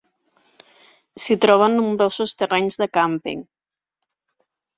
S'hi 1.23 1.37
troben 1.45 1.75
nombrosos 1.81 2.33
terrenys 2.41 2.81
de 2.85 2.89
càmping. 2.99 3.45